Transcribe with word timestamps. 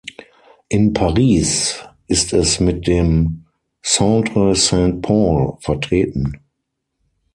In 0.67 0.93
Paris 0.93 1.75
ist 2.07 2.33
es 2.33 2.59
mit 2.59 2.87
dem 2.87 3.45
"Centre 3.83 4.55
Saint-Paul" 4.55 5.59
vertreten. 5.59 6.41